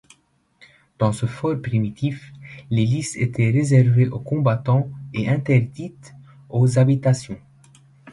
[0.97, 2.33] Dans ce fort primitif,
[2.71, 6.15] les lices était réservées aux combattants et interdites
[6.49, 7.37] aux habitations.